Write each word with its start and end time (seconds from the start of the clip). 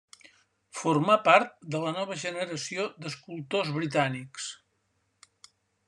Formà 0.77 1.17
part 1.27 1.51
de 1.75 1.81
la 1.85 1.91
nova 1.97 2.17
generació 2.23 2.87
d'escultors 3.05 3.71
britànics. 3.79 4.49